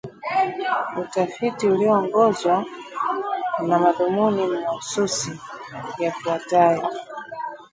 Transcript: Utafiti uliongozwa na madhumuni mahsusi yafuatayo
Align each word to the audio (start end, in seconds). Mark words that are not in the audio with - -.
Utafiti 1.01 1.67
uliongozwa 1.67 2.65
na 3.67 3.79
madhumuni 3.79 4.47
mahsusi 4.47 5.39
yafuatayo 5.99 6.87